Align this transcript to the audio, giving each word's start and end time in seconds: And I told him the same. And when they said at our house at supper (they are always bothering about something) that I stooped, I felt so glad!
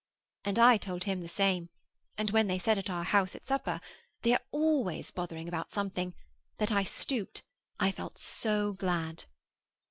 And 0.45 0.57
I 0.57 0.77
told 0.77 1.03
him 1.03 1.21
the 1.21 1.27
same. 1.27 1.69
And 2.17 2.31
when 2.31 2.47
they 2.47 2.57
said 2.57 2.79
at 2.79 2.89
our 2.89 3.03
house 3.03 3.35
at 3.35 3.45
supper 3.45 3.79
(they 4.23 4.33
are 4.33 4.39
always 4.49 5.11
bothering 5.11 5.47
about 5.47 5.71
something) 5.71 6.15
that 6.57 6.71
I 6.71 6.81
stooped, 6.81 7.43
I 7.79 7.91
felt 7.91 8.17
so 8.17 8.73
glad! 8.73 9.25